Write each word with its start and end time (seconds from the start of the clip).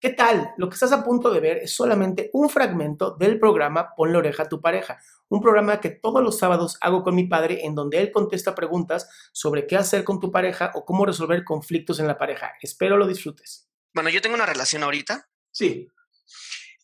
¿Qué 0.00 0.10
tal? 0.10 0.54
Lo 0.58 0.68
que 0.68 0.74
estás 0.74 0.92
a 0.92 1.02
punto 1.02 1.30
de 1.30 1.40
ver 1.40 1.56
es 1.58 1.74
solamente 1.74 2.30
un 2.32 2.48
fragmento 2.48 3.16
del 3.16 3.40
programa 3.40 3.96
Pon 3.96 4.12
la 4.12 4.18
oreja 4.18 4.44
a 4.44 4.48
tu 4.48 4.60
pareja, 4.60 5.02
un 5.28 5.40
programa 5.42 5.80
que 5.80 5.90
todos 5.90 6.22
los 6.22 6.38
sábados 6.38 6.78
hago 6.80 7.02
con 7.02 7.16
mi 7.16 7.26
padre 7.26 7.64
en 7.64 7.74
donde 7.74 7.98
él 7.98 8.12
contesta 8.12 8.54
preguntas 8.54 9.10
sobre 9.32 9.66
qué 9.66 9.76
hacer 9.76 10.04
con 10.04 10.20
tu 10.20 10.30
pareja 10.30 10.70
o 10.74 10.84
cómo 10.84 11.04
resolver 11.04 11.42
conflictos 11.42 11.98
en 11.98 12.06
la 12.06 12.16
pareja. 12.16 12.52
Espero 12.62 12.96
lo 12.96 13.08
disfrutes. 13.08 13.68
Bueno, 13.92 14.08
yo 14.08 14.22
tengo 14.22 14.36
una 14.36 14.46
relación 14.46 14.84
ahorita. 14.84 15.28
Sí. 15.50 15.88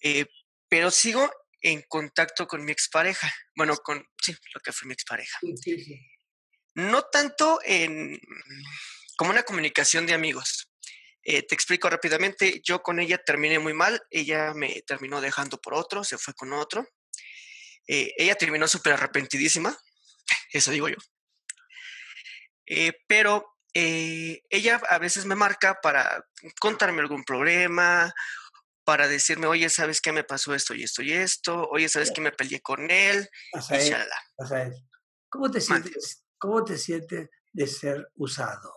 Eh, 0.03 0.27
pero 0.69 0.91
sigo 0.91 1.31
en 1.61 1.83
contacto 1.87 2.49
con 2.49 2.65
mi 2.65 2.73
expareja. 2.73 3.33
Bueno, 3.55 3.77
con, 3.77 4.05
sí, 4.21 4.35
lo 4.53 4.61
que 4.61 4.73
fue 4.73 4.89
mi 4.89 4.93
expareja. 4.95 5.39
Sí, 5.41 5.57
sí, 5.57 5.85
sí. 5.85 6.01
No 6.75 7.03
tanto 7.03 7.61
en 7.65 8.19
como 9.17 9.31
una 9.31 9.45
comunicación 9.45 10.07
de 10.07 10.15
amigos. 10.15 10.69
Eh, 11.25 11.43
te 11.43 11.55
explico 11.55 11.89
rápidamente, 11.89 12.61
yo 12.63 12.83
con 12.83 13.01
ella 13.01 13.17
terminé 13.17 13.59
muy 13.59 13.73
mal, 13.73 14.03
ella 14.11 14.53
me 14.55 14.83
terminó 14.83 15.23
dejando 15.23 15.59
por 15.59 15.73
otro, 15.73 16.05
se 16.05 16.19
fue 16.19 16.35
con 16.35 16.53
otro. 16.53 16.87
Eh, 17.89 18.13
ella 18.19 18.35
terminó 18.35 18.69
súper 18.69 18.93
arrepentidísima, 18.93 19.77
eso 20.53 20.71
digo 20.71 20.89
yo. 20.89 20.97
Eh, 22.67 22.93
pero 23.07 23.51
ella 23.77 24.81
a 24.89 24.99
veces 24.99 25.25
me 25.25 25.35
marca 25.35 25.81
para 25.83 26.25
contarme 26.61 27.01
algún 27.01 27.25
problema, 27.25 28.15
para 28.85 29.09
decirme, 29.09 29.47
oye, 29.47 29.69
¿sabes 29.69 30.01
qué 30.01 30.13
me 30.13 30.23
pasó 30.25 30.55
esto 30.55 30.75
y 30.75 30.85
esto 30.85 31.03
y 31.03 31.13
esto? 31.13 31.69
Oye, 31.71 31.89
¿sabes 31.89 32.13
qué 32.15 32.21
me 32.21 32.31
peleé 32.31 32.61
con 32.61 32.91
él? 32.91 33.29
¿Cómo 35.29 35.51
te 35.51 35.61
sientes? 35.61 36.25
¿Cómo 36.39 36.63
te 36.63 36.79
sientes 36.79 37.31
de 37.53 37.67
ser 37.67 38.09
usado? 38.15 38.73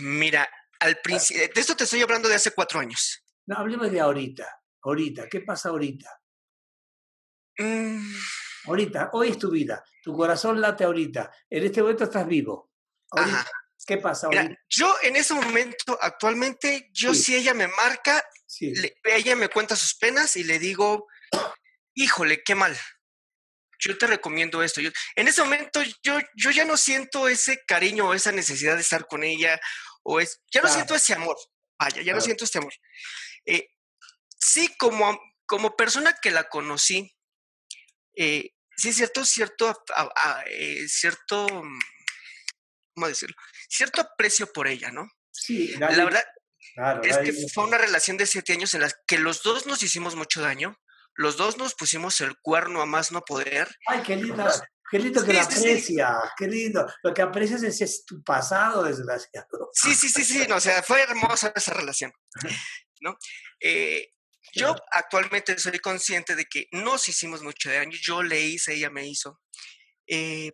Mira, 0.00 0.50
al 0.82 0.96
principio, 1.00 1.48
de 1.54 1.60
esto 1.60 1.76
te 1.76 1.84
estoy 1.84 2.02
hablando 2.02 2.28
de 2.28 2.34
hace 2.34 2.50
cuatro 2.50 2.80
años. 2.80 3.22
No, 3.46 3.56
hablemos 3.56 3.90
de 3.90 4.00
ahorita. 4.00 4.46
Ahorita, 4.82 5.28
¿qué 5.28 5.40
pasa 5.40 5.68
ahorita? 5.68 6.10
Mm. 7.58 8.14
Ahorita, 8.66 9.10
hoy 9.12 9.30
es 9.30 9.38
tu 9.38 9.50
vida. 9.50 9.84
Tu 10.02 10.12
corazón 10.12 10.60
late 10.60 10.84
ahorita. 10.84 11.30
En 11.48 11.64
este 11.64 11.82
momento 11.82 12.04
estás 12.04 12.26
vivo. 12.26 12.72
¿Qué 13.86 13.98
pasa 13.98 14.26
ahorita? 14.26 14.56
yo 14.68 14.94
en 15.02 15.16
ese 15.16 15.34
momento, 15.34 15.98
actualmente, 16.00 16.90
yo 16.92 17.14
si 17.14 17.34
ella 17.34 17.54
me 17.54 17.68
marca, 17.68 18.24
ella 19.04 19.36
me 19.36 19.48
cuenta 19.48 19.76
sus 19.76 19.94
penas 19.94 20.36
y 20.36 20.44
le 20.44 20.58
digo, 20.58 21.06
híjole, 21.94 22.42
qué 22.42 22.54
mal. 22.54 22.76
Yo 23.78 23.98
te 23.98 24.06
recomiendo 24.06 24.62
esto. 24.62 24.80
en 24.80 25.28
ese 25.28 25.42
momento 25.42 25.80
yo, 26.02 26.18
yo 26.36 26.50
ya 26.50 26.64
no 26.64 26.76
siento 26.76 27.28
ese 27.28 27.64
cariño 27.66 28.08
o 28.08 28.14
esa 28.14 28.30
necesidad 28.30 28.76
de 28.76 28.82
estar 28.82 29.06
con 29.06 29.24
ella 29.24 29.60
o 30.02 30.20
es, 30.20 30.42
ya 30.52 30.62
no 30.62 30.68
siento 30.68 30.94
ese 30.94 31.14
amor, 31.14 31.36
vaya, 31.78 32.02
ya 32.02 32.14
no 32.14 32.20
siento 32.20 32.44
este 32.44 32.58
amor. 32.58 32.72
Eh, 33.46 33.68
sí, 34.38 34.68
como, 34.78 35.18
como 35.46 35.76
persona 35.76 36.16
que 36.20 36.30
la 36.30 36.48
conocí, 36.48 37.14
eh, 38.16 38.50
sí 38.76 38.92
cierto, 38.92 39.24
cierto, 39.24 39.84
eh, 40.46 40.88
cierto, 40.88 41.46
¿cómo 42.94 43.08
decirlo? 43.08 43.36
Cierto 43.68 44.00
aprecio 44.00 44.52
por 44.52 44.68
ella, 44.68 44.90
¿no? 44.90 45.08
Sí, 45.30 45.74
la 45.78 45.88
verdad 45.88 46.24
es 47.02 47.18
que 47.18 47.32
fue 47.52 47.64
una 47.64 47.78
relación 47.78 48.16
de 48.16 48.26
siete 48.26 48.52
años 48.52 48.74
en 48.74 48.82
la 48.82 48.90
que 49.06 49.18
los 49.18 49.42
dos 49.42 49.66
nos 49.66 49.82
hicimos 49.82 50.14
mucho 50.14 50.40
daño, 50.40 50.78
los 51.14 51.36
dos 51.36 51.58
nos 51.58 51.74
pusimos 51.74 52.20
el 52.20 52.36
cuerno 52.40 52.80
a 52.80 52.86
más 52.86 53.12
no 53.12 53.22
poder. 53.22 53.68
Ay, 53.86 54.02
qué 54.02 54.16
linda, 54.16 54.50
Qué 54.92 54.98
lindo 54.98 55.24
que 55.24 55.32
lo 55.32 55.40
aprecias, 55.40 56.32
qué 56.36 56.46
lindo. 56.46 56.86
Lo 57.02 57.14
que 57.14 57.22
aprecias 57.22 57.62
es, 57.62 58.04
tu 58.04 58.22
pasado, 58.22 58.84
desgraciado. 58.84 59.70
Sí, 59.72 59.94
sí, 59.94 60.10
sí, 60.10 60.22
sí, 60.22 60.46
no, 60.46 60.56
o 60.56 60.60
sea, 60.60 60.82
fue 60.82 61.00
hermosa 61.00 61.50
esa 61.56 61.72
relación, 61.72 62.12
¿no? 63.00 63.16
Eh, 63.58 64.10
yo 64.52 64.76
actualmente 64.90 65.58
soy 65.58 65.78
consciente 65.78 66.36
de 66.36 66.44
que 66.44 66.66
nos 66.72 67.08
hicimos 67.08 67.42
mucho 67.42 67.70
daño, 67.70 67.96
yo 68.02 68.22
le 68.22 68.38
hice, 68.42 68.74
ella 68.74 68.90
me 68.90 69.08
hizo. 69.08 69.40
Eh, 70.06 70.52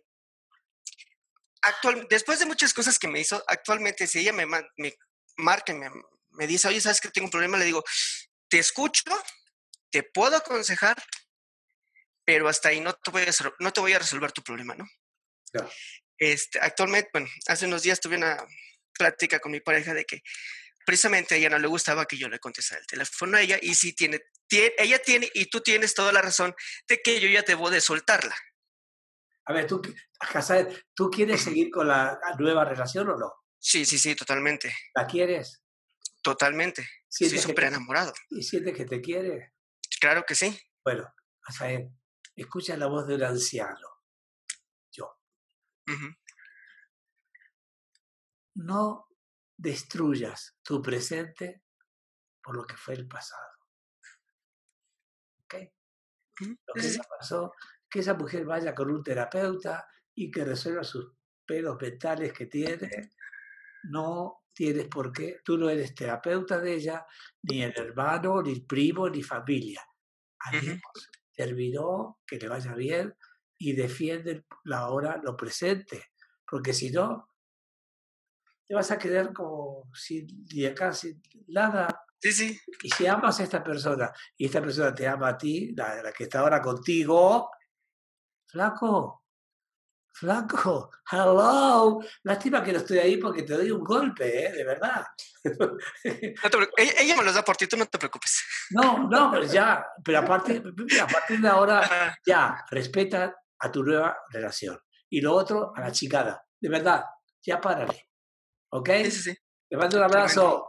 actual, 1.61 2.07
después 2.09 2.39
de 2.39 2.45
muchas 2.45 2.73
cosas 2.73 2.97
que 2.97 3.09
me 3.09 3.19
hizo, 3.19 3.43
actualmente 3.45 4.07
si 4.07 4.19
ella 4.19 4.31
me, 4.31 4.45
me 4.45 4.93
marca, 5.35 5.73
me, 5.73 5.89
me 6.29 6.47
dice, 6.47 6.69
oye, 6.69 6.79
¿sabes 6.79 7.01
que 7.01 7.09
tengo 7.09 7.25
un 7.25 7.31
problema? 7.31 7.57
Le 7.57 7.65
digo, 7.65 7.83
te 8.47 8.59
escucho, 8.59 9.03
te 9.91 10.03
puedo 10.03 10.37
aconsejar, 10.37 10.95
pero 12.29 12.47
hasta 12.47 12.69
ahí 12.69 12.79
no 12.79 12.93
te 12.93 13.09
voy 13.09 13.23
a, 13.23 13.31
no 13.57 13.73
te 13.73 13.81
voy 13.81 13.93
a 13.93 13.97
resolver 13.97 14.31
tu 14.31 14.43
problema, 14.43 14.75
¿no? 14.75 14.87
Este, 16.15 16.59
actualmente, 16.59 17.09
bueno, 17.11 17.27
hace 17.47 17.65
unos 17.65 17.81
días 17.81 17.99
tuve 17.99 18.17
una 18.17 18.37
plática 18.93 19.39
con 19.39 19.51
mi 19.51 19.61
pareja 19.61 19.95
de 19.95 20.05
que 20.05 20.21
precisamente 20.85 21.33
a 21.33 21.37
ella 21.39 21.49
no 21.49 21.57
le 21.57 21.67
gustaba 21.67 22.05
que 22.05 22.17
yo 22.17 22.29
le 22.29 22.37
contestara 22.37 22.81
el 22.81 22.85
teléfono 22.85 23.35
a 23.35 23.41
ella 23.41 23.57
y 23.59 23.73
sí 23.73 23.95
tiene, 23.95 24.19
tiene, 24.47 24.75
ella 24.77 24.99
tiene 24.99 25.27
y 25.33 25.45
tú 25.47 25.61
tienes 25.61 25.95
toda 25.95 26.11
la 26.11 26.21
razón 26.21 26.53
de 26.87 27.01
que 27.01 27.19
yo 27.19 27.27
ya 27.27 27.41
debo 27.41 27.71
de 27.71 27.81
soltarla. 27.81 28.35
A 29.45 29.51
ver, 29.51 29.65
tú, 29.65 29.81
¿tú 30.93 31.09
quieres 31.09 31.41
seguir 31.41 31.71
con 31.71 31.87
la 31.87 32.19
nueva 32.37 32.63
relación 32.63 33.09
o 33.09 33.17
no? 33.17 33.33
Sí, 33.57 33.87
sí, 33.87 33.97
sí, 33.97 34.13
totalmente. 34.13 34.71
¿La 34.93 35.07
quieres? 35.07 35.63
Totalmente. 36.21 36.87
Estoy 37.09 37.39
súper 37.39 37.63
enamorado. 37.63 38.13
¿Y 38.29 38.43
sientes 38.43 38.77
que 38.77 38.85
te 38.85 39.01
quiere? 39.01 39.53
Claro 39.99 40.23
que 40.27 40.35
sí. 40.35 40.55
Bueno, 40.83 41.11
Azael, 41.41 41.89
escucha 42.41 42.77
la 42.77 42.87
voz 42.87 43.07
del 43.07 43.23
anciano. 43.23 44.03
Yo. 44.91 45.19
No 48.55 49.07
destruyas 49.57 50.57
tu 50.61 50.81
presente 50.81 51.63
por 52.41 52.55
lo 52.55 52.65
que 52.65 52.77
fue 52.77 52.93
el 52.95 53.07
pasado. 53.07 53.57
¿Ok? 55.43 55.55
Lo 56.39 56.73
que 56.73 56.97
pasó, 57.17 57.53
que 57.89 57.99
esa 57.99 58.13
mujer 58.13 58.45
vaya 58.45 58.73
con 58.73 58.89
un 58.89 59.03
terapeuta 59.03 59.87
y 60.15 60.31
que 60.31 60.45
resuelva 60.45 60.83
sus 60.83 61.13
pelos 61.45 61.77
mentales 61.81 62.31
que 62.33 62.45
tiene. 62.45 63.11
No 63.83 64.45
tienes 64.53 64.87
por 64.87 65.11
qué, 65.11 65.41
tú 65.43 65.57
no 65.57 65.69
eres 65.69 65.95
terapeuta 65.95 66.59
de 66.59 66.73
ella, 66.73 67.05
ni 67.43 67.63
el 67.63 67.73
hermano, 67.77 68.41
ni 68.41 68.51
el 68.51 68.65
primo, 68.65 69.09
ni 69.09 69.23
familia. 69.23 69.85
Adiós 70.39 70.79
olvidó, 71.43 72.19
que 72.25 72.37
le 72.37 72.47
vaya 72.47 72.73
bien 72.73 73.15
y 73.57 73.73
defiende 73.73 74.45
la 74.63 74.89
hora, 74.89 75.19
lo 75.23 75.35
presente, 75.35 76.11
porque 76.47 76.73
si 76.73 76.91
no, 76.91 77.29
te 78.67 78.75
vas 78.75 78.91
a 78.91 78.97
quedar 78.97 79.33
como 79.33 79.89
sin, 79.93 80.45
de 80.45 80.67
acá, 80.67 80.93
sin 80.93 81.21
nada. 81.47 82.05
Sí, 82.21 82.31
sí. 82.31 82.59
Y 82.83 82.89
si 82.89 83.07
amas 83.07 83.39
a 83.39 83.43
esta 83.43 83.63
persona 83.63 84.11
y 84.37 84.45
esta 84.45 84.61
persona 84.61 84.93
te 84.93 85.07
ama 85.07 85.29
a 85.29 85.37
ti, 85.37 85.73
la, 85.75 86.03
la 86.03 86.11
que 86.11 86.25
está 86.25 86.39
ahora 86.39 86.61
contigo, 86.61 87.49
flaco, 88.45 89.23
Flaco, 90.19 90.91
hello. 91.09 92.01
Lástima 92.23 92.61
que 92.61 92.73
no 92.73 92.79
estoy 92.79 92.97
ahí 92.97 93.15
porque 93.15 93.43
te 93.43 93.53
doy 93.53 93.71
un 93.71 93.81
golpe, 93.81 94.47
¿eh? 94.47 94.51
de 94.51 94.65
verdad. 94.65 95.05
ella, 96.75 97.15
me 97.15 97.23
los 97.23 97.35
da 97.35 97.41
por 97.41 97.55
ti, 97.55 97.67
tú 97.67 97.77
no 97.77 97.85
te 97.85 97.97
preocupes. 97.97 98.43
No, 98.71 99.07
no, 99.07 99.31
pero 99.31 99.45
ya, 99.45 99.85
pero 100.03 100.19
a 100.19 100.25
partir, 100.25 100.61
a 101.01 101.07
partir 101.07 101.39
de 101.39 101.47
ahora, 101.47 102.17
ya, 102.25 102.65
respeta 102.69 103.33
a 103.59 103.71
tu 103.71 103.81
nueva 103.81 104.17
relación. 104.29 104.77
Y 105.09 105.21
lo 105.21 105.33
otro, 105.33 105.71
a 105.73 105.79
la 105.79 105.91
chicada. 105.93 106.43
De 106.59 106.67
verdad, 106.67 107.05
ya 107.41 107.61
párale. 107.61 108.09
¿Ok? 108.71 108.89
Sí, 109.05 109.11
sí, 109.11 109.21
sí. 109.21 109.37
Te 109.69 109.77
mando 109.77 109.97
un 109.99 110.03
abrazo. 110.03 110.68